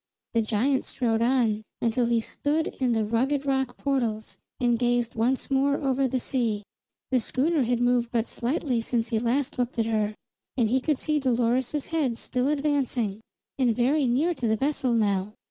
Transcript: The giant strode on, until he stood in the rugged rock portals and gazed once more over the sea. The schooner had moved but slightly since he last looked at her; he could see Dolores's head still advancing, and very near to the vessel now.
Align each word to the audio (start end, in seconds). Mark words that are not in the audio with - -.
The 0.33 0.41
giant 0.41 0.83
strode 0.85 1.21
on, 1.21 1.61
until 1.79 2.07
he 2.07 2.21
stood 2.21 2.65
in 2.79 2.93
the 2.93 3.05
rugged 3.05 3.45
rock 3.45 3.77
portals 3.77 4.39
and 4.59 4.79
gazed 4.79 5.13
once 5.13 5.51
more 5.51 5.75
over 5.77 6.07
the 6.07 6.19
sea. 6.19 6.63
The 7.11 7.19
schooner 7.19 7.61
had 7.61 7.79
moved 7.79 8.09
but 8.11 8.27
slightly 8.27 8.81
since 8.81 9.09
he 9.09 9.19
last 9.19 9.59
looked 9.59 9.77
at 9.77 9.85
her; 9.85 10.15
he 10.55 10.81
could 10.81 10.97
see 10.97 11.19
Dolores's 11.19 11.85
head 11.85 12.17
still 12.17 12.47
advancing, 12.47 13.21
and 13.59 13.75
very 13.75 14.07
near 14.07 14.33
to 14.33 14.47
the 14.47 14.57
vessel 14.57 14.91
now. 14.91 15.35